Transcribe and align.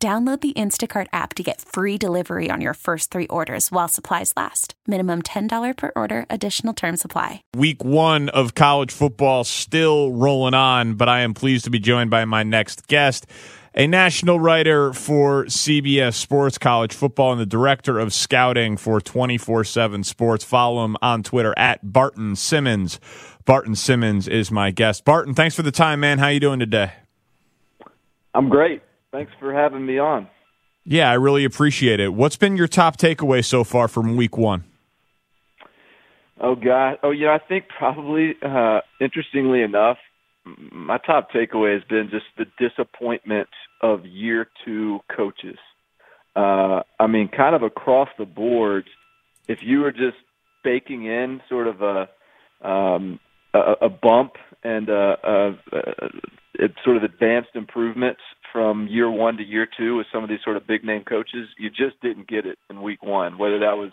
Download 0.00 0.40
the 0.40 0.52
Instacart 0.52 1.08
app 1.12 1.34
to 1.34 1.42
get 1.42 1.60
free 1.60 1.98
delivery 1.98 2.52
on 2.52 2.60
your 2.60 2.74
first 2.74 3.10
three 3.10 3.26
orders 3.26 3.72
while 3.72 3.88
supplies 3.88 4.32
last. 4.36 4.74
Minimum 4.86 5.22
$10 5.22 5.76
per 5.76 5.90
order, 5.96 6.24
additional 6.30 6.72
term 6.72 6.96
supply. 6.96 7.42
Week 7.56 7.84
one 7.84 8.28
of 8.28 8.54
college 8.54 8.92
football 8.92 9.42
still 9.42 10.12
rolling 10.12 10.54
on, 10.54 10.94
but 10.94 11.08
I 11.08 11.22
am 11.22 11.34
pleased 11.34 11.64
to 11.64 11.70
be 11.70 11.80
joined 11.80 12.10
by 12.10 12.24
my 12.26 12.44
next 12.44 12.86
guest, 12.86 13.26
a 13.74 13.88
national 13.88 14.38
writer 14.38 14.92
for 14.92 15.46
CBS 15.46 16.14
Sports 16.14 16.58
College 16.58 16.94
Football 16.94 17.32
and 17.32 17.40
the 17.40 17.46
director 17.46 17.98
of 17.98 18.12
scouting 18.12 18.76
for 18.76 19.00
24 19.00 19.64
7 19.64 20.04
Sports. 20.04 20.44
Follow 20.44 20.84
him 20.84 20.96
on 21.02 21.24
Twitter 21.24 21.54
at 21.56 21.92
Barton 21.92 22.36
Simmons. 22.36 23.00
Barton 23.46 23.74
Simmons 23.74 24.28
is 24.28 24.52
my 24.52 24.70
guest. 24.70 25.04
Barton, 25.04 25.34
thanks 25.34 25.56
for 25.56 25.62
the 25.62 25.72
time, 25.72 25.98
man. 25.98 26.20
How 26.20 26.28
you 26.28 26.38
doing 26.38 26.60
today? 26.60 26.92
I'm 28.32 28.48
great. 28.48 28.80
Thanks 29.12 29.32
for 29.38 29.52
having 29.52 29.84
me 29.86 29.98
on. 29.98 30.28
Yeah, 30.84 31.10
I 31.10 31.14
really 31.14 31.44
appreciate 31.44 32.00
it. 32.00 32.12
What's 32.14 32.36
been 32.36 32.56
your 32.56 32.68
top 32.68 32.96
takeaway 32.96 33.44
so 33.44 33.64
far 33.64 33.88
from 33.88 34.16
week 34.16 34.36
one? 34.36 34.64
Oh 36.40 36.54
God! 36.54 36.98
Oh 37.02 37.10
yeah, 37.10 37.34
I 37.34 37.38
think 37.38 37.66
probably 37.68 38.34
uh, 38.42 38.80
interestingly 39.00 39.62
enough, 39.62 39.98
my 40.44 40.98
top 40.98 41.30
takeaway 41.30 41.74
has 41.74 41.82
been 41.88 42.10
just 42.10 42.26
the 42.36 42.46
disappointment 42.58 43.48
of 43.82 44.06
year 44.06 44.48
two 44.64 45.00
coaches. 45.14 45.58
Uh, 46.36 46.82
I 47.00 47.06
mean, 47.06 47.28
kind 47.28 47.54
of 47.54 47.62
across 47.62 48.08
the 48.18 48.24
board. 48.24 48.84
If 49.48 49.58
you 49.62 49.80
were 49.80 49.92
just 49.92 50.16
baking 50.62 51.06
in 51.06 51.40
sort 51.48 51.66
of 51.66 51.82
a 51.82 52.08
um, 52.66 53.18
a, 53.54 53.74
a 53.82 53.88
bump 53.88 54.32
and 54.62 54.88
a, 54.88 55.16
a, 55.22 55.50
a, 56.60 56.68
sort 56.84 56.96
of 56.96 57.02
advanced 57.02 57.50
improvements 57.54 58.20
from 58.52 58.86
year 58.88 59.10
one 59.10 59.36
to 59.36 59.42
year 59.42 59.66
two 59.76 59.96
with 59.96 60.06
some 60.12 60.22
of 60.22 60.28
these 60.28 60.40
sort 60.44 60.56
of 60.56 60.66
big 60.66 60.84
name 60.84 61.04
coaches. 61.04 61.48
You 61.58 61.70
just 61.70 62.00
didn't 62.02 62.28
get 62.28 62.46
it 62.46 62.58
in 62.70 62.82
week 62.82 63.02
one, 63.02 63.38
whether 63.38 63.58
that 63.60 63.76
was 63.76 63.90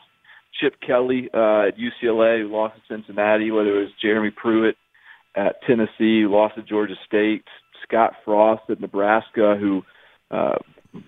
Chip 0.60 0.76
Kelly 0.86 1.30
uh, 1.34 1.68
at 1.68 1.78
UCLA 1.78 2.42
who 2.42 2.52
lost 2.52 2.76
to 2.76 2.94
Cincinnati, 2.94 3.52
whether 3.52 3.78
it 3.78 3.84
was 3.84 3.92
Jeremy 4.02 4.32
Pruitt 4.32 4.78
at 5.36 5.62
Tennessee 5.68 6.22
who 6.22 6.30
lost 6.30 6.56
to 6.56 6.64
Georgia 6.64 6.96
State, 7.06 7.44
Scott 7.88 8.14
Frost 8.24 8.64
at 8.70 8.80
Nebraska 8.80 9.56
who 9.60 9.84
uh, 10.32 10.56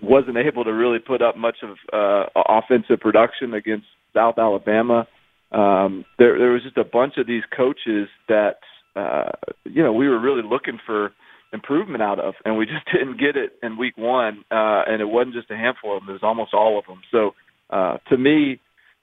wasn't 0.02 0.36
able 0.36 0.64
to 0.64 0.72
really 0.72 0.98
put 0.98 1.22
up 1.22 1.36
much 1.36 1.56
of 1.62 1.76
uh, 1.92 2.26
offensive 2.48 3.00
production 3.00 3.54
against 3.54 3.86
South 4.14 4.38
Alabama. 4.38 5.06
Um, 5.52 6.04
there, 6.18 6.38
there 6.38 6.50
was 6.50 6.62
just 6.62 6.76
a 6.76 6.84
bunch 6.84 7.14
of 7.16 7.26
these 7.26 7.42
coaches 7.56 8.08
that 8.28 8.58
uh, 8.94 9.30
you 9.64 9.82
know 9.82 9.92
we 9.92 10.08
were 10.08 10.20
really 10.20 10.42
looking 10.42 10.78
for 10.84 11.12
improvement 11.52 12.02
out 12.02 12.18
of, 12.18 12.34
and 12.44 12.56
we 12.56 12.66
just 12.74 12.86
didn't 12.92 13.18
get 13.18 13.36
it 13.36 13.52
in 13.62 13.78
week 13.78 13.96
one. 13.96 14.44
Uh, 14.50 14.82
and 14.86 15.00
it 15.00 15.08
wasn't 15.08 15.34
just 15.34 15.50
a 15.50 15.56
handful 15.56 15.96
of 15.96 16.02
them; 16.02 16.10
it 16.10 16.12
was 16.12 16.22
almost 16.22 16.54
all 16.54 16.78
of 16.78 16.86
them. 16.86 17.00
So 17.10 17.34
uh, 17.70 17.98
to 18.08 18.18
me, 18.18 18.60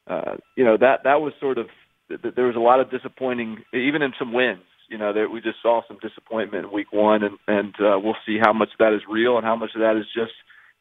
uh, 0.07 0.35
you 0.55 0.63
know 0.63 0.77
that 0.77 1.03
that 1.03 1.21
was 1.21 1.33
sort 1.39 1.57
of 1.57 1.67
there 2.09 2.45
was 2.45 2.55
a 2.55 2.59
lot 2.59 2.79
of 2.79 2.91
disappointing, 2.91 3.63
even 3.73 4.01
in 4.01 4.13
some 4.17 4.33
wins. 4.33 4.61
You 4.87 4.99
know, 4.99 5.13
that 5.13 5.31
we 5.31 5.41
just 5.41 5.57
saw 5.63 5.81
some 5.87 5.97
disappointment 5.99 6.65
in 6.65 6.71
week 6.71 6.93
one, 6.93 7.23
and 7.23 7.37
and 7.47 7.73
uh, 7.79 7.99
we'll 7.99 8.17
see 8.25 8.37
how 8.39 8.53
much 8.53 8.69
of 8.73 8.77
that 8.79 8.93
is 8.93 9.01
real 9.09 9.37
and 9.37 9.45
how 9.45 9.55
much 9.55 9.71
of 9.73 9.81
that 9.81 9.97
is 9.97 10.05
just 10.13 10.33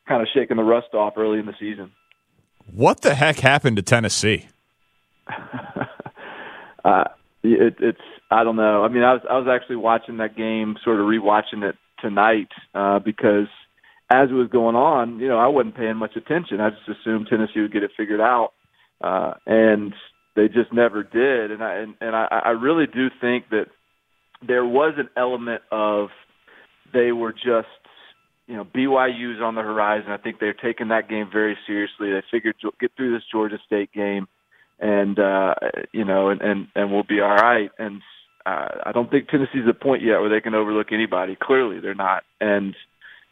kind 0.07 0.21
of 0.21 0.29
shaking 0.35 0.59
the 0.59 0.63
rust 0.63 0.93
off 0.93 1.15
early 1.17 1.39
in 1.39 1.47
the 1.47 1.55
season. 1.59 1.91
What 2.71 3.01
the 3.01 3.15
heck 3.15 3.41
happened 3.41 3.77
to 3.77 3.83
Tennessee? 3.83 4.49
uh, 6.85 7.05
it, 7.53 7.77
it's 7.81 8.01
I 8.31 8.45
don't 8.45 8.57
know. 8.57 8.85
I 8.85 8.89
mean, 8.89 9.03
I 9.03 9.15
was 9.15 9.23
I 9.29 9.39
was 9.39 9.49
actually 9.51 9.77
watching 9.77 10.17
that 10.19 10.37
game, 10.37 10.77
sort 10.83 11.01
of 11.01 11.07
rewatching 11.07 11.63
it 11.63 11.77
tonight 12.01 12.49
uh, 12.75 12.99
because 12.99 13.49
as 14.11 14.31
it 14.31 14.35
was 14.35 14.49
going 14.49 14.77
on, 14.77 15.19
you 15.19 15.29
know, 15.29 15.39
I 15.39 15.47
wasn't 15.49 15.77
paying 15.77 15.97
much 15.97 16.17
attention. 16.17 16.61
I 16.61 16.71
just 16.71 17.01
assumed 17.01 17.27
Tennessee 17.29 17.61
would 17.61 17.73
get 17.73 17.83
it 17.83 17.93
figured 17.97 18.21
out, 18.21 18.53
uh, 19.03 19.35
and 19.47 19.95
they 20.37 20.49
just 20.49 20.73
never 20.73 21.03
did. 21.03 21.51
And 21.51 21.63
I 21.63 21.75
and, 21.77 21.95
and 22.01 22.17
I, 22.17 22.43
I 22.47 22.51
really 22.51 22.87
do 22.87 23.09
think 23.21 23.51
that 23.51 23.67
there 24.47 24.65
was 24.65 24.95
an 24.99 25.09
element 25.17 25.63
of 25.71 26.09
they 26.93 27.13
were 27.13 27.33
just 27.33 27.69
you 28.47 28.57
know 28.57 28.65
BYU's 28.65 29.41
on 29.43 29.55
the 29.55 29.63
horizon. 29.63 30.13
I 30.13 30.19
think 30.19 30.39
they're 30.39 30.55
taking 30.55 30.89
that 30.89 31.09
game 31.09 31.29
very 31.33 31.57
seriously. 31.67 32.11
They 32.11 32.23
figured 32.31 32.57
get 32.81 32.93
through 32.97 33.15
this 33.15 33.25
Georgia 33.31 33.59
State 33.67 33.93
game, 33.93 34.27
and 34.79 35.19
uh, 35.19 35.55
you 35.93 36.05
know, 36.05 36.31
and 36.31 36.41
and 36.41 36.69
and 36.75 36.93
we'll 36.93 37.05
be 37.05 37.21
all 37.21 37.35
right. 37.35 37.71
And 37.79 38.03
uh, 38.47 38.69
I 38.87 38.93
don't 38.93 39.11
think 39.11 39.29
Tennessee's 39.29 39.67
the 39.67 39.75
point 39.75 40.03
yet 40.03 40.21
where 40.21 40.29
they 40.29 40.41
can 40.41 40.55
overlook 40.55 40.89
anybody. 40.93 41.37
Clearly, 41.41 41.81
they're 41.81 41.95
not. 41.95 42.25
And 42.41 42.75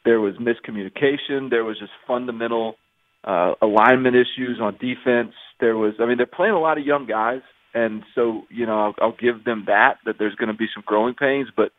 there 0.04 0.20
was 0.20 0.34
miscommunication. 0.36 1.50
There 1.50 1.64
was 1.64 1.78
just 1.78 1.92
fundamental 2.06 2.76
uh, 3.24 3.54
alignment 3.60 4.16
issues 4.16 4.58
on 4.60 4.74
defense. 4.74 5.34
There 5.60 5.76
was, 5.76 5.94
I 6.00 6.06
mean, 6.06 6.16
they're 6.16 6.26
playing 6.26 6.54
a 6.54 6.60
lot 6.60 6.78
of 6.78 6.84
young 6.84 7.06
guys, 7.06 7.42
and 7.74 8.02
so 8.14 8.42
you 8.48 8.66
know, 8.66 8.78
I'll, 8.80 8.94
I'll 9.00 9.16
give 9.16 9.44
them 9.44 9.64
that. 9.66 9.98
That 10.06 10.16
there's 10.18 10.34
going 10.34 10.50
to 10.50 10.56
be 10.56 10.66
some 10.74 10.82
growing 10.86 11.14
pains, 11.14 11.48
but 11.56 11.72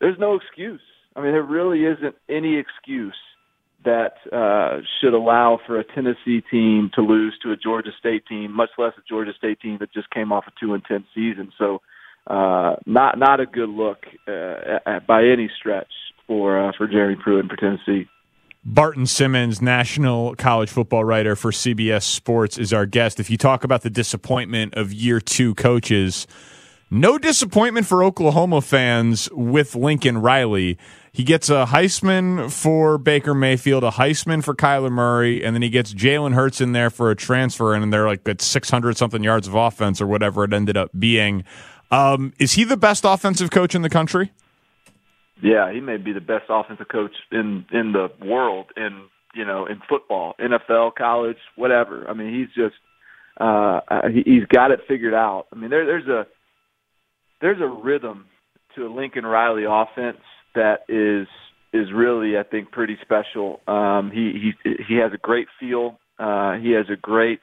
there's 0.00 0.18
no 0.18 0.34
excuse. 0.34 0.80
I 1.14 1.22
mean, 1.22 1.32
there 1.32 1.42
really 1.42 1.84
isn't 1.84 2.14
any 2.28 2.58
excuse 2.58 3.16
that 3.84 4.14
uh, 4.32 4.80
should 5.00 5.14
allow 5.14 5.58
for 5.66 5.78
a 5.78 5.84
Tennessee 5.84 6.42
team 6.50 6.90
to 6.94 7.02
lose 7.02 7.36
to 7.42 7.52
a 7.52 7.56
Georgia 7.56 7.90
State 7.98 8.24
team, 8.26 8.52
much 8.52 8.70
less 8.78 8.92
a 8.96 9.02
Georgia 9.08 9.32
State 9.36 9.60
team 9.60 9.78
that 9.80 9.92
just 9.92 10.10
came 10.10 10.32
off 10.32 10.44
a 10.46 10.52
two 10.60 10.74
and 10.74 10.84
ten 10.84 11.04
season. 11.14 11.52
So 11.58 11.80
uh, 12.26 12.76
not 12.86 13.18
not 13.18 13.40
a 13.40 13.46
good 13.46 13.68
look 13.68 14.04
uh, 14.28 14.78
at, 14.86 15.06
by 15.06 15.24
any 15.24 15.50
stretch 15.58 15.92
for 16.26 16.68
uh, 16.68 16.72
for 16.76 16.86
Jerry 16.86 17.16
Pruitt 17.16 17.40
and 17.40 17.50
for 17.50 17.56
Tennessee. 17.56 18.08
Barton 18.64 19.06
Simmons, 19.06 19.60
national 19.60 20.36
college 20.36 20.70
football 20.70 21.04
writer 21.04 21.34
for 21.34 21.50
CBS 21.50 22.04
Sports, 22.04 22.58
is 22.58 22.72
our 22.72 22.86
guest. 22.86 23.18
If 23.18 23.28
you 23.28 23.36
talk 23.36 23.64
about 23.64 23.82
the 23.82 23.90
disappointment 23.90 24.74
of 24.74 24.92
year 24.92 25.20
two 25.20 25.56
coaches, 25.56 26.28
no 26.92 27.16
disappointment 27.16 27.86
for 27.86 28.04
Oklahoma 28.04 28.60
fans 28.60 29.30
with 29.32 29.74
Lincoln 29.74 30.18
Riley. 30.18 30.76
He 31.10 31.24
gets 31.24 31.48
a 31.48 31.64
Heisman 31.66 32.52
for 32.52 32.98
Baker 32.98 33.32
Mayfield, 33.32 33.82
a 33.82 33.90
Heisman 33.90 34.44
for 34.44 34.54
Kyler 34.54 34.92
Murray, 34.92 35.42
and 35.42 35.56
then 35.56 35.62
he 35.62 35.70
gets 35.70 35.94
Jalen 35.94 36.34
Hurts 36.34 36.60
in 36.60 36.72
there 36.72 36.90
for 36.90 37.10
a 37.10 37.16
transfer, 37.16 37.72
and 37.72 37.90
they're 37.90 38.06
like 38.06 38.28
at 38.28 38.42
600 38.42 38.98
something 38.98 39.24
yards 39.24 39.48
of 39.48 39.54
offense 39.54 40.02
or 40.02 40.06
whatever 40.06 40.44
it 40.44 40.52
ended 40.52 40.76
up 40.76 40.90
being. 40.98 41.44
Um, 41.90 42.34
is 42.38 42.52
he 42.52 42.64
the 42.64 42.76
best 42.76 43.06
offensive 43.06 43.50
coach 43.50 43.74
in 43.74 43.80
the 43.80 43.90
country? 43.90 44.30
Yeah, 45.42 45.72
he 45.72 45.80
may 45.80 45.96
be 45.96 46.12
the 46.12 46.20
best 46.20 46.44
offensive 46.50 46.88
coach 46.88 47.14
in 47.30 47.64
in 47.72 47.92
the 47.92 48.10
world 48.22 48.66
in 48.76 49.06
you 49.34 49.46
know 49.46 49.64
in 49.64 49.80
football, 49.88 50.34
NFL, 50.38 50.94
college, 50.94 51.38
whatever. 51.56 52.06
I 52.06 52.12
mean, 52.12 52.34
he's 52.34 52.54
just 52.54 52.76
uh, 53.38 53.80
he, 54.10 54.22
he's 54.26 54.44
got 54.46 54.70
it 54.70 54.80
figured 54.86 55.14
out. 55.14 55.46
I 55.52 55.56
mean, 55.56 55.70
there, 55.70 55.86
there's 55.86 56.06
a 56.06 56.26
there's 57.42 57.60
a 57.60 57.66
rhythm 57.66 58.26
to 58.76 58.86
a 58.86 58.90
Lincoln 58.90 59.26
Riley 59.26 59.64
offense 59.68 60.22
that 60.54 60.84
is 60.88 61.26
is 61.74 61.92
really 61.92 62.38
I 62.38 62.44
think 62.44 62.70
pretty 62.70 62.96
special. 63.02 63.60
Um, 63.66 64.10
he 64.14 64.52
he 64.64 64.74
he 64.88 64.94
has 64.96 65.12
a 65.12 65.18
great 65.18 65.48
feel. 65.60 65.98
Uh, 66.18 66.54
he 66.54 66.70
has 66.70 66.86
a 66.90 66.96
great 66.96 67.40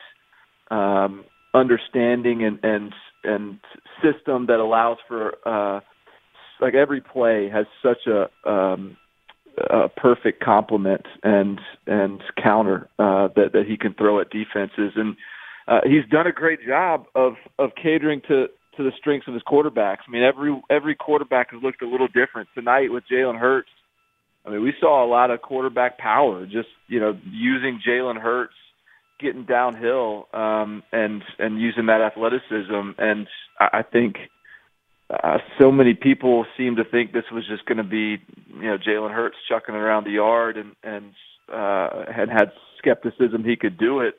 um, 0.72 1.26
understanding 1.54 2.44
and 2.44 2.60
and 2.64 2.94
and 3.24 3.60
system 4.02 4.48
that 4.48 4.60
allows 4.60 4.98
for 5.08 5.36
uh, 5.46 5.82
like 6.62 6.74
every 6.74 7.02
play 7.02 7.50
has 7.50 7.66
such 7.84 8.08
a 8.08 8.50
um, 8.50 8.98
a 9.70 9.90
perfect 9.90 10.42
complement 10.42 11.06
and 11.24 11.60
and 11.88 12.22
counter 12.42 12.90
uh, 13.00 13.28
that 13.36 13.52
that 13.54 13.66
he 13.68 13.76
can 13.78 13.94
throw 13.94 14.22
at 14.22 14.30
defenses, 14.30 14.94
and 14.96 15.18
uh, 15.68 15.82
he's 15.84 16.10
done 16.10 16.28
a 16.28 16.32
great 16.32 16.60
job 16.66 17.06
of 17.16 17.34
of 17.58 17.72
catering 17.82 18.22
to 18.28 18.48
to 18.80 18.84
the 18.84 18.96
strengths 18.98 19.28
of 19.28 19.34
his 19.34 19.44
quarterbacks. 19.44 20.08
I 20.08 20.12
mean, 20.12 20.24
every 20.24 20.60
every 20.70 20.96
quarterback 20.96 21.52
has 21.52 21.62
looked 21.62 21.82
a 21.82 21.88
little 21.88 22.08
different 22.08 22.48
tonight 22.56 22.92
with 22.92 23.04
Jalen 23.12 23.38
Hurts. 23.38 23.70
I 24.46 24.52
mean, 24.52 24.64
we 24.64 24.74
saw 24.80 25.06
a 25.06 25.08
lot 25.08 25.32
of 25.32 25.42
quarterback 25.42 25.98
power, 25.98 26.46
just 26.46 26.70
you 26.88 27.00
know, 27.00 27.18
using 27.30 27.82
Jalen 27.86 28.20
Hurts 28.20 28.54
getting 29.20 29.44
downhill 29.44 30.28
um, 30.34 30.82
and 30.94 31.22
and 31.38 31.60
using 31.60 31.88
that 31.88 32.00
athleticism. 32.00 32.92
And 32.98 33.28
I, 33.60 33.84
think 33.84 34.16
uh, 35.10 35.40
so 35.60 35.74
many 35.74 35.94
people 35.94 36.46
seem 36.58 36.78
to 36.78 36.86
think 36.86 37.12
this 37.12 37.26
was 37.34 37.46
just 37.50 37.66
going 37.66 37.80
to 37.80 37.84
be 37.84 38.24
you 38.48 38.70
know 38.70 38.78
Jalen 38.78 39.14
Hurts 39.14 39.36
chucking 39.50 39.76
around 39.76 40.06
the 40.06 40.12
yard 40.12 40.56
and 40.56 40.74
and 40.84 41.12
uh, 41.52 42.10
had 42.10 42.30
had 42.30 42.54
skepticism 42.78 43.44
he 43.44 43.58
could 43.58 43.78
do 43.78 44.00
it, 44.00 44.16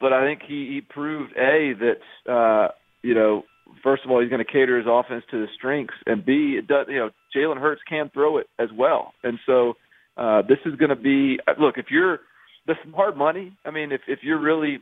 but 0.00 0.14
I 0.14 0.24
think 0.24 0.40
he, 0.48 0.68
he 0.72 0.80
proved 0.80 1.32
a 1.36 1.74
that 1.74 2.32
uh, 2.32 2.68
you 3.02 3.12
know 3.12 3.42
first 3.82 4.04
of 4.04 4.10
all 4.10 4.20
he's 4.20 4.30
going 4.30 4.44
to 4.44 4.50
cater 4.50 4.78
his 4.78 4.86
offense 4.88 5.24
to 5.30 5.40
the 5.40 5.46
strengths, 5.54 5.94
and 6.06 6.24
b 6.24 6.56
it 6.58 6.66
does 6.66 6.86
you 6.88 6.98
know 6.98 7.10
Jalen 7.34 7.60
Hurts 7.60 7.82
can 7.88 8.10
throw 8.12 8.38
it 8.38 8.46
as 8.58 8.68
well, 8.76 9.14
and 9.22 9.38
so 9.46 9.74
uh, 10.16 10.42
this 10.42 10.58
is 10.66 10.74
going 10.76 10.90
to 10.90 10.96
be 10.96 11.38
look 11.58 11.78
if 11.78 11.86
you're 11.90 12.20
the 12.66 12.74
smart 12.88 13.16
money. 13.16 13.56
I 13.64 13.70
mean, 13.70 13.92
if 13.92 14.02
if 14.06 14.20
you're 14.22 14.40
really 14.40 14.78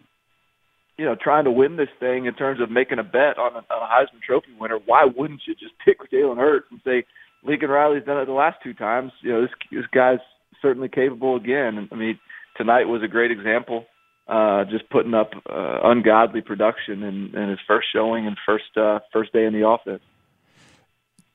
you 1.01 1.07
know, 1.07 1.17
trying 1.19 1.45
to 1.45 1.51
win 1.51 1.79
this 1.79 1.89
thing 1.99 2.27
in 2.27 2.35
terms 2.35 2.61
of 2.61 2.71
making 2.71 2.99
a 2.99 3.03
bet 3.03 3.39
on 3.39 3.55
a, 3.55 3.73
on 3.73 3.83
a 3.83 3.87
Heisman 3.87 4.21
Trophy 4.21 4.49
winner, 4.61 4.79
why 4.85 5.07
wouldn't 5.07 5.41
you 5.47 5.55
just 5.55 5.73
pick 5.83 5.97
Jalen 6.13 6.37
Hurts 6.37 6.67
and 6.71 6.79
say 6.85 7.07
Lincoln 7.43 7.71
Riley's 7.71 8.05
done 8.05 8.21
it 8.21 8.27
the 8.27 8.33
last 8.33 8.59
two 8.63 8.75
times? 8.75 9.11
You 9.23 9.33
know, 9.33 9.41
this 9.41 9.51
this 9.73 9.87
guy's 9.95 10.19
certainly 10.61 10.91
capable 10.91 11.37
again. 11.37 11.89
I 11.91 11.95
mean, 11.95 12.19
tonight 12.55 12.85
was 12.85 13.03
a 13.03 13.09
great 13.09 13.31
example. 13.31 13.87
Uh, 14.31 14.65
just 14.67 14.89
putting 14.91 15.13
up 15.13 15.33
uh, 15.51 15.81
ungodly 15.83 16.41
production 16.41 17.03
in, 17.03 17.37
in 17.37 17.49
his 17.49 17.59
first 17.67 17.89
showing 17.93 18.29
and 18.29 18.37
first 18.47 18.77
uh, 18.77 19.01
first 19.13 19.33
day 19.33 19.45
in 19.45 19.53
the 19.53 19.67
offense. 19.67 20.03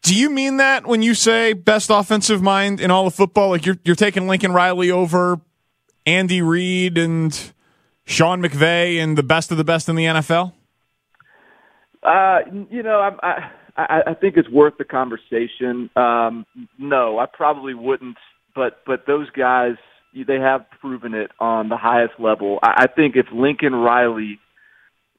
Do 0.01 0.15
you 0.15 0.29
mean 0.29 0.57
that 0.57 0.87
when 0.87 1.01
you 1.01 1.13
say 1.13 1.51
best 1.51 1.89
offensive 1.89 2.41
mind 2.41 2.79
in 2.79 2.91
all 2.91 3.05
of 3.05 3.13
football? 3.13 3.49
Like 3.49 3.65
you're 3.65 3.77
you're 3.83 3.97
taking 3.97 4.29
Lincoln 4.29 4.53
Riley 4.53 4.91
over 4.91 5.41
Andy 6.05 6.41
Reid 6.41 6.97
and 6.97 7.37
Sean 8.05 8.41
McVay 8.41 9.03
and 9.03 9.17
the 9.17 9.23
best 9.23 9.51
of 9.51 9.57
the 9.57 9.65
best 9.65 9.89
in 9.89 9.97
the 9.97 10.05
NFL? 10.05 10.53
Uh, 12.01 12.39
you 12.69 12.81
know, 12.81 13.01
I, 13.21 13.49
I 13.75 14.01
I 14.07 14.13
think 14.13 14.37
it's 14.37 14.49
worth 14.49 14.77
the 14.77 14.85
conversation. 14.85 15.89
Um, 15.97 16.45
no, 16.79 17.19
I 17.19 17.25
probably 17.25 17.73
wouldn't, 17.73 18.15
but 18.55 18.83
but 18.85 19.05
those 19.05 19.29
guys 19.31 19.75
they 20.23 20.39
have 20.39 20.65
proven 20.79 21.13
it 21.13 21.31
on 21.39 21.69
the 21.69 21.77
highest 21.77 22.13
level. 22.19 22.59
I, 22.63 22.83
I 22.83 22.87
think 22.87 23.15
if 23.15 23.25
Lincoln 23.33 23.75
Riley 23.75 24.39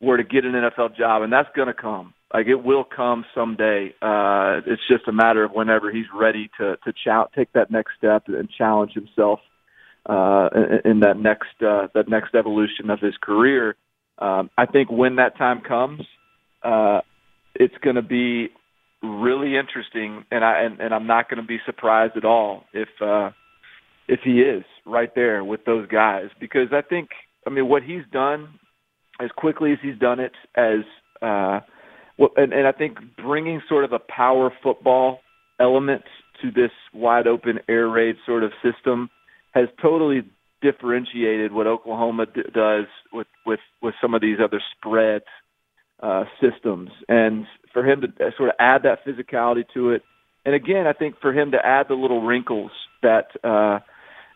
were 0.00 0.16
to 0.16 0.24
get 0.24 0.44
an 0.44 0.52
NFL 0.52 0.96
job, 0.96 1.22
and 1.22 1.32
that's 1.32 1.48
going 1.54 1.68
to 1.68 1.74
come, 1.74 2.14
like 2.32 2.46
it 2.46 2.62
will 2.62 2.84
come 2.84 3.24
someday. 3.34 3.94
Uh, 4.02 4.60
it's 4.66 4.82
just 4.88 5.08
a 5.08 5.12
matter 5.12 5.44
of 5.44 5.52
whenever 5.52 5.90
he's 5.90 6.06
ready 6.14 6.50
to 6.58 6.76
to 6.84 6.92
ch- 6.92 7.34
take 7.34 7.52
that 7.52 7.70
next 7.70 7.92
step 7.98 8.24
and 8.28 8.48
challenge 8.50 8.92
himself 8.92 9.40
uh, 10.06 10.48
in, 10.54 10.90
in 10.92 11.00
that 11.00 11.18
next 11.18 11.62
uh, 11.62 11.88
that 11.94 12.08
next 12.08 12.34
evolution 12.34 12.90
of 12.90 13.00
his 13.00 13.14
career. 13.20 13.76
Um, 14.18 14.50
I 14.56 14.66
think 14.66 14.90
when 14.90 15.16
that 15.16 15.36
time 15.36 15.60
comes, 15.60 16.02
uh, 16.62 17.00
it's 17.54 17.76
going 17.82 17.96
to 17.96 18.02
be 18.02 18.48
really 19.02 19.56
interesting, 19.56 20.24
and 20.30 20.44
I 20.44 20.62
and, 20.62 20.80
and 20.80 20.94
I'm 20.94 21.06
not 21.06 21.28
going 21.30 21.40
to 21.40 21.46
be 21.46 21.58
surprised 21.64 22.16
at 22.16 22.24
all 22.24 22.64
if 22.72 22.88
uh, 23.00 23.30
if 24.08 24.20
he 24.24 24.40
is 24.40 24.64
right 24.86 25.14
there 25.14 25.44
with 25.44 25.64
those 25.64 25.86
guys 25.88 26.26
because 26.40 26.68
I 26.72 26.80
think 26.80 27.10
I 27.46 27.50
mean 27.50 27.68
what 27.68 27.82
he's 27.82 28.04
done 28.12 28.58
as 29.20 29.30
quickly 29.36 29.72
as 29.72 29.78
he's 29.82 29.98
done 29.98 30.20
it 30.20 30.32
as 30.54 30.80
uh, 31.22 31.60
well, 32.18 32.30
and, 32.36 32.52
and 32.52 32.66
I 32.66 32.72
think 32.72 32.98
bringing 33.16 33.60
sort 33.68 33.84
of 33.84 33.92
a 33.92 33.98
power 33.98 34.50
football 34.62 35.20
element 35.60 36.02
to 36.42 36.50
this 36.50 36.70
wide 36.94 37.26
open 37.26 37.60
air 37.68 37.88
raid 37.88 38.16
sort 38.26 38.44
of 38.44 38.52
system 38.62 39.10
has 39.52 39.68
totally 39.80 40.22
differentiated 40.62 41.52
what 41.52 41.66
Oklahoma 41.66 42.26
d- 42.26 42.42
does 42.54 42.86
with 43.12 43.26
with 43.44 43.60
with 43.82 43.94
some 44.00 44.14
of 44.14 44.20
these 44.20 44.38
other 44.42 44.60
spread 44.76 45.22
uh, 46.00 46.24
systems, 46.40 46.90
and 47.08 47.46
for 47.72 47.86
him 47.86 48.02
to 48.02 48.08
uh, 48.24 48.30
sort 48.36 48.50
of 48.50 48.54
add 48.58 48.82
that 48.82 49.04
physicality 49.04 49.64
to 49.74 49.90
it, 49.90 50.02
and 50.44 50.54
again, 50.54 50.86
I 50.86 50.92
think 50.92 51.16
for 51.20 51.32
him 51.32 51.52
to 51.52 51.58
add 51.64 51.86
the 51.88 51.94
little 51.94 52.22
wrinkles 52.24 52.70
that. 53.02 53.28
Uh, 53.42 53.80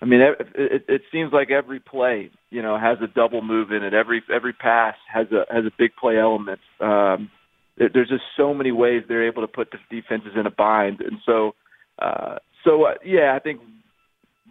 I 0.02 0.06
mean, 0.06 0.20
it, 0.20 0.85
it, 0.88 1.02
seems 1.12 1.32
like 1.32 1.50
every 1.50 1.79
play, 1.79 2.31
you 2.50 2.62
know, 2.62 2.79
has 2.79 2.99
a 3.02 3.06
double 3.06 3.43
move 3.43 3.70
in 3.70 3.82
it. 3.82 3.93
Every 3.93 4.23
every 4.32 4.55
pass 4.55 4.94
has 5.12 5.26
a 5.31 5.44
has 5.52 5.67
a 5.67 5.70
big 5.76 5.94
play 5.97 6.19
element. 6.19 6.61
Um, 6.81 7.31
there's 7.76 8.08
just 8.08 8.25
so 8.37 8.55
many 8.55 8.73
ways 8.73 9.05
they're 9.08 9.26
able 9.26 9.43
to 9.43 9.49
put 9.49 9.70
the 9.70 9.79
defenses 9.91 10.32
in 10.37 10.47
a 10.47 10.50
bind, 10.50 11.00
and 11.00 11.19
so, 11.26 11.55
uh, 11.99 12.37
so 12.64 12.85
uh, 12.85 12.94
yeah, 13.05 13.35
I 13.35 13.41
think 13.41 13.61